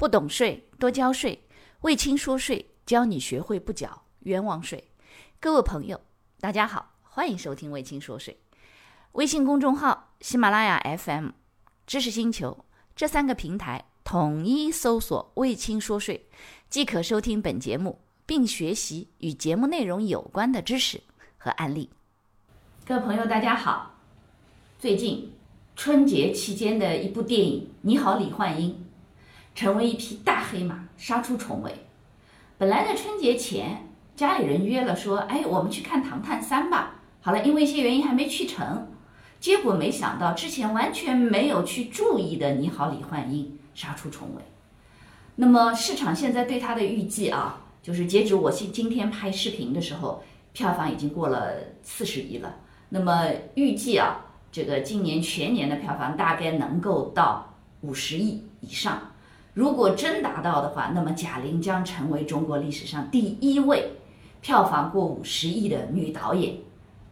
[0.00, 1.46] 不懂税，多交税。
[1.82, 4.82] 魏青说税，教你学会不缴冤枉税。
[5.38, 6.00] 各位朋友，
[6.40, 8.40] 大家好，欢迎收听魏青说税。
[9.12, 11.32] 微信公众号、喜马拉雅 FM、
[11.86, 12.64] 知识星球
[12.96, 16.30] 这三个平台统一搜索“魏青说税”，
[16.70, 21.02] 即可收听本节目，并学习与节目内容有关的知识
[21.36, 21.90] 和案例。
[22.86, 23.96] 各位朋友，大家好。
[24.78, 25.30] 最近
[25.76, 28.70] 春节期间的一部电影《你好，李焕英》。
[29.60, 31.70] 成为一匹大黑马，杀出重围。
[32.56, 38.88] 本来在春节前，家里人约了说：“哎，我们去看《唐探三》吧。”好了，因为一些原因还没去成。
[39.38, 43.44] 结果没想到，之前完全没有去注意的《你好，李焕英》
[43.78, 44.42] 杀出重围。
[45.36, 50.22] 那么市场现在对它的预计啊，就是截止我今今天拍视频的时候，
[50.54, 52.56] 票房已经过了四十亿了。
[52.88, 59.02] 那么预计啊，这个今年全年的票房大概能够到五十亿以上。
[59.52, 63.92] 如果真达到的话，那么贾玲将成为中国历史上第一位
[64.40, 66.54] 票房过五十亿的女导演，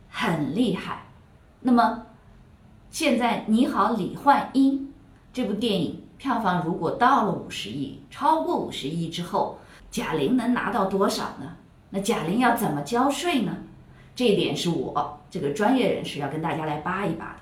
[0.08, 1.06] 很厉害。
[1.60, 2.06] 那么
[2.90, 4.78] 现在《你好，李焕英》
[5.32, 9.58] 这部电影票房如果到了五十亿，超过五十亿之后，
[9.90, 11.56] 贾玲能拿到多少呢？
[11.90, 13.56] 那贾玲要怎么交税呢？
[14.14, 17.40] 这一点是我这个专业人士要跟大家来扒一扒的。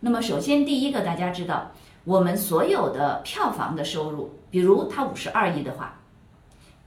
[0.00, 1.72] 那么首先第一个，大家知道。
[2.08, 6.00] 我们所有的票房的收入，比如它五十二亿的话，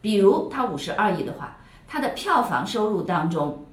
[0.02, 3.64] 比如它五十二亿的话，它的票房收入当中，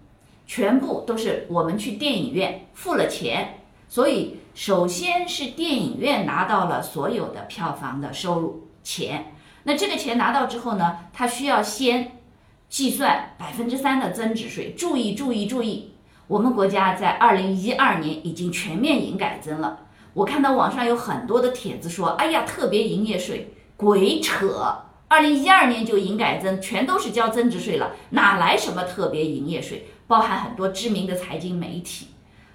[0.47, 9.33] 全部都是我们去电影院付了钱，所以首先是电影院拿到了所有的票房的收入钱。
[9.62, 12.12] 那这个钱拿到之后呢，它需要先
[12.69, 14.75] 计算百分之三的增值税。
[14.75, 15.95] 注意注意注意，
[16.27, 19.79] 我们国家在二零一二年已经全面营改增了。
[20.19, 24.83] 我看到网上有很多的帖子说：“哎呀，特别营业税，鬼扯！
[25.07, 32.09] 二零一二年就营改增，全都是交增值税了，哪来什么特别营业税？”包含很多知名的财经媒体，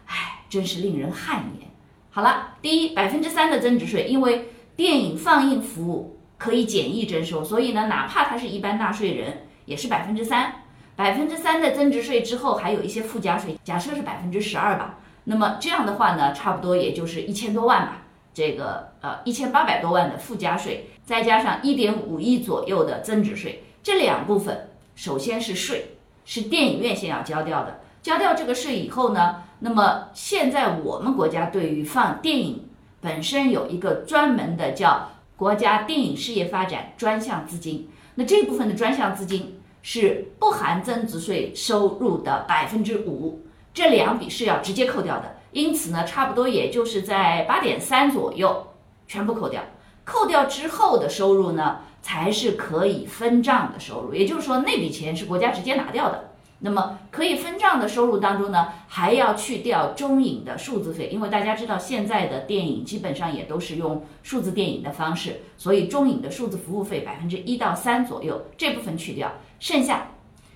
[0.07, 1.69] 哎，真是令人汗颜。
[2.09, 10.53] 好了，第一，百分之三的增值税，因为电影放映服务可以简易征收，所以呢，哪怕他是一般纳税人，也是百分之三。
[10.97, 14.99] 百分之三的增值税之后，还有一些附加税，假设是百分之十二吧。
[15.25, 18.03] 那么这样的话呢，差不多也就是一千多万吧，
[18.33, 25.95] 这个呃一千八百多万的附加税，再加上一点五亿左右的增值税，这两部分首先是税，
[26.25, 27.79] 是电影院先要交掉的。
[28.01, 32.67] 交掉这个税以后呢，那么现在我们国家对于放电影
[32.99, 43.41] 本身有一个专门的叫国家电影事业发展专项资金，那这部分的专项资金是不含增值税收入的百分之五。
[43.73, 48.67] 这两笔是要直接扣掉的，因此呢，差不多也就是在八点三左右
[49.07, 49.61] 全部扣掉。
[50.05, 54.13] 扣掉之后的收入呢，才是可以分账的收入。
[54.13, 56.29] 也就是说，那笔钱是国家直接拿掉的。
[56.59, 70.07] 那么可以分账的收入当中呢，还要去掉中影的数字费，因为大家知道现在的电影基本上也都是用数字电影的方式，所以中影的数字服务费百分之一到三左右这部分去掉，剩下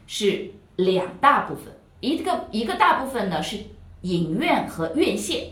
[0.06, 1.77] 是两大部分。
[2.00, 3.58] 一个一个大部分呢是
[4.02, 5.50] 影院和院线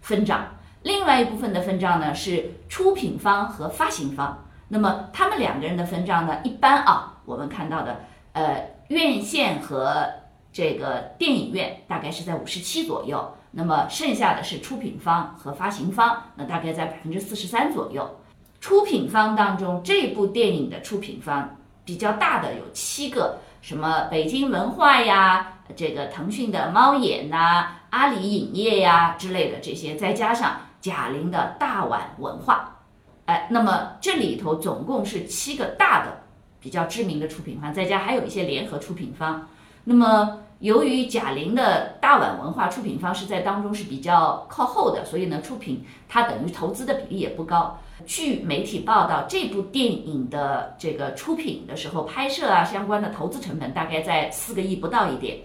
[0.00, 0.46] 分账，
[0.82, 4.44] 另外一部分的分账呢是出品方和发行方。
[4.68, 8.00] 那么他们两个人的分账呢，一般啊，我们看到的，
[8.32, 10.08] 呃，院线和
[10.52, 18.18] 这个电影院大概是在五十七左右，那么剩下的是出品方和发行方，那大概在百分之四十三左右。
[18.60, 25.50] 出品方当中，这部电影的出品方比较大的有七个，什么北京文化呀。
[25.74, 32.76] 这个腾讯的猫眼呐、阿里影业呀之类的这些，再加上贾玲的大碗文化，
[33.24, 36.20] 哎，那么这里头总共是七个大的
[36.60, 39.48] 比较知名的出品方，再加还有一些联合出品方。
[39.84, 47.78] 那么由于贾玲的大碗文化出品方是在当中是比较靠后的，所以呢，出品它等于投资的比例也不高。
[48.06, 55.36] 据媒体报道，这部电影的这个出品的时候，拍摄啊相关的投资成本大概在四个亿不到一点。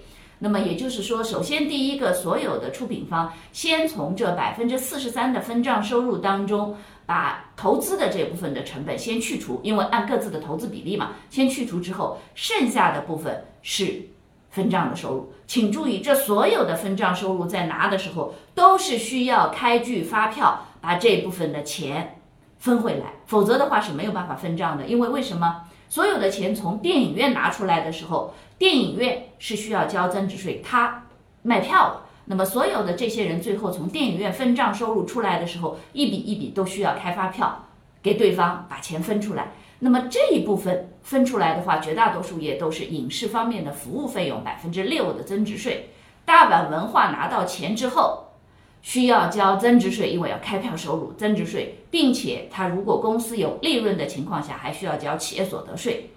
[0.41, 6.73] 那么也就是说，首先第一个，所有的出品方先从这百分之四十三的分账收入当中，
[7.05, 14.01] 把投资的这部分的成本先去除，因为按各自的投资比例嘛，先去除之后，剩下的部分是
[14.49, 15.33] 分账的收入。
[15.47, 22.19] 请注意，这所有的分账收入在拿的时候，都是需要开具发票，把这部分的钱
[22.59, 24.85] 分回来，否则的话是没有办法分账的。
[24.85, 25.63] 因为为什么？
[25.91, 31.03] 所有的钱从电影院拿出来的时候，电影院是需要交增值税，他
[31.41, 32.01] 卖票了。
[32.25, 37.65] 那么所有的这些人最后从电影院分账收入出来的时候，一笔一笔都需要开发票
[38.03, 39.51] 给对方把钱分出来。
[39.79, 45.89] 那么这一部分分出来的话，绝大多数也都是影视方面的服务费用，百分之六的增值税。
[46.25, 48.25] 大阪文化拿到钱之后，
[48.81, 56.11] 需要交增值税，因为要开票收入，增值税，并且他如果公司有利润的情况下，还需要交企业所得税。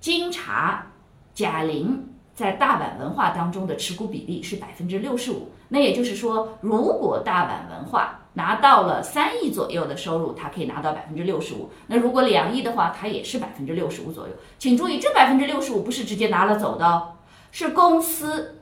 [0.00, 0.86] 经查，
[1.32, 5.52] 贾玲在大阪文化当中的持股比例是百分之六十五。
[5.68, 11.70] 那也就是说，如果大阪文化拿到了三亿左右的收入，他可以拿到百分之六十五。
[11.86, 14.34] 那如果两亿的话，他也是百分之六十五左右。
[14.58, 17.12] 请注意，这百分之六十五不是直接拿了走的哦，
[17.52, 18.58] 是公司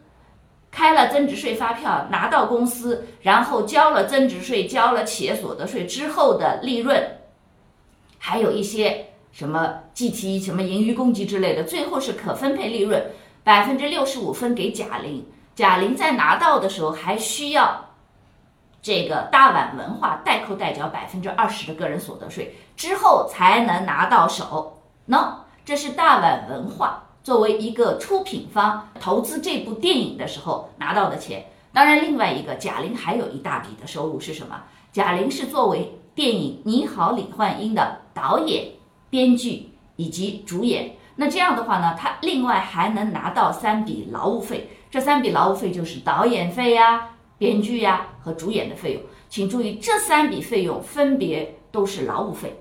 [0.71, 7.03] 开了增值税发票拿到公司，然后交了增值税、交了企业所得税之后的利润，
[8.19, 13.03] 还有一些什么计提、什么盈余公积之类的，最后是可分配利润
[13.43, 15.25] 百分之六十五分给贾玲。
[15.55, 17.83] 贾玲在拿到的时候还需要。
[18.83, 24.83] 这个大碗文化代扣代缴百分之二十的个人所得税之后才能拿到手。
[25.07, 31.47] 那这是大碗文化作为一个出品方投资这部电影的时候拿到的钱。
[31.73, 34.61] 当然，另外一个贾玲还有一大笔的收入是什么？
[34.93, 38.67] 贾玲是作为电影《你好，李焕英》的导演、
[39.09, 40.97] 编剧以及主演。
[41.17, 44.69] 那这样的话呢，她另外还能拿到三笔劳务费。
[44.91, 47.09] 这三笔劳务费就是导演费呀。
[47.43, 52.57] 编剧呀和主演的费用，请注意这三笔费用分别都是劳务费。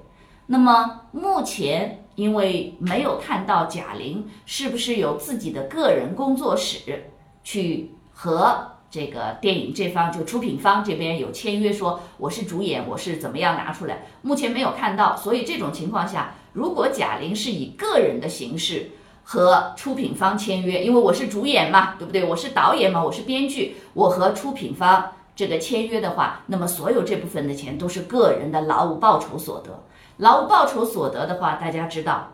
[0.48, 7.12] 那么目前因为没有看到贾玲是不是有自己的个人工作室
[7.44, 14.08] 去和这个电影这方就出品方这边有签约，说我是主演，我是怎么样拿出来？
[14.24, 18.90] 目前没有看到，所以这种情况下，如果贾玲是以个人的形式。
[19.32, 22.26] 和出品方签约，因为我是主演嘛，对不对？
[22.26, 29.86] 我是导演嘛，我是编剧，我和出品方这个签约的话，那么所有这部分的钱都是个人的劳务报酬所得。
[30.18, 32.34] 劳务报酬所得的话，大家知道，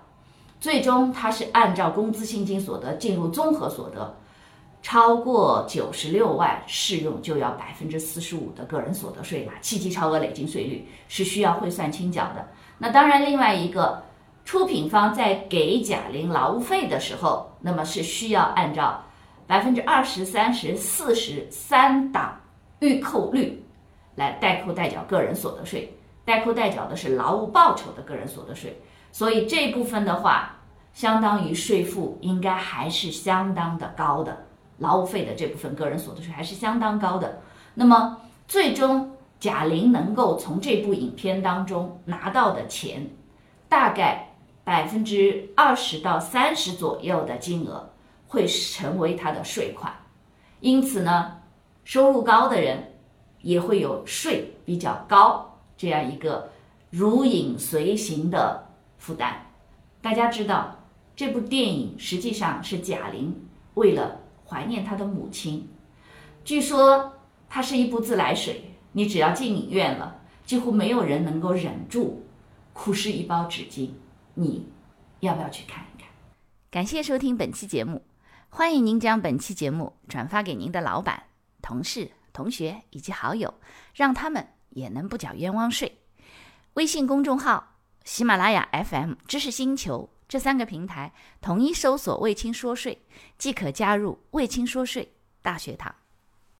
[0.60, 4.16] 最终它是按照工资薪金所得进入综合所得，
[4.82, 12.48] 超过九十六万适用就要百分之四十五的个人所得税了，七级超额累进税率是需要汇算清缴的。
[12.80, 14.02] 那当然，另外一个。
[14.48, 19.04] 出品方在给贾玲劳务费的时候，那么是需要按照
[19.46, 22.40] 百分之二十三、十四十三档
[22.80, 23.62] 预扣率
[24.16, 28.74] 来代扣代缴个人所得税，代扣代缴的是劳务报酬的个人所得税，
[29.12, 30.56] 所以这部分的话，
[30.94, 34.46] 相当于税负应该还是相当的高的，
[34.78, 37.42] 劳务费的这部分个人所得税还是相当高的。
[37.74, 38.18] 那么
[38.48, 39.12] 最终
[39.42, 43.06] 贾玲能够从这部影片当中拿到的钱，
[43.68, 44.24] 大概。
[44.68, 47.90] 百分之二十到三十左右的金额
[48.28, 49.94] 会成为他的税款，
[50.60, 51.38] 因此呢，
[51.86, 52.96] 收入高的人
[53.40, 56.50] 也会有税比较高这样一个
[56.90, 58.68] 如影随形的
[58.98, 59.42] 负担。
[60.02, 60.76] 大家知道，
[61.16, 63.34] 这部电影实际上是贾玲
[63.76, 65.66] 为了怀念她的母亲，
[66.44, 67.14] 据说
[67.48, 72.26] 它是一部自来水，你只要进影院了，几乎没有人能够忍住
[72.74, 73.92] 哭湿一包纸巾。
[74.40, 74.64] 你
[75.22, 76.08] 要不要去看一看？
[76.70, 78.06] 感谢收听本期节目，
[78.50, 81.24] 欢迎您将本期节目转发给您的老板、
[81.60, 83.52] 同事、同学以及好友，
[83.96, 85.98] 让他们也能不缴冤枉税。
[86.76, 91.12] 微信公众号、喜马拉雅 FM、知识星球这三个平台
[91.42, 93.02] 统一搜索“卫青说税”，
[93.40, 95.96] 即可加入“卫青说税”大学堂。